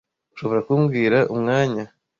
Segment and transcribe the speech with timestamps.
[0.33, 1.83] Ushobora kumbwira umwanya?